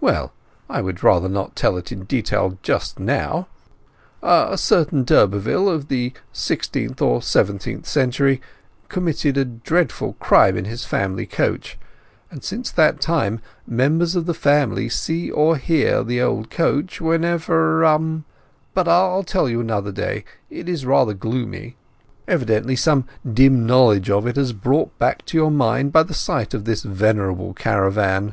[0.00, 3.48] "Well—I would rather not tell it in detail just now.
[4.22, 8.40] A certain d'Urberville of the sixteenth or seventeenth century
[8.88, 11.78] committed a dreadful crime in his family coach;
[12.30, 18.22] and since that time members of the family see or hear the old coach whenever——
[18.72, 21.76] But I'll tell you another day—it is rather gloomy.
[22.26, 26.14] Evidently some dim knowledge of it has been brought back to your mind by the
[26.14, 28.32] sight of this venerable caravan."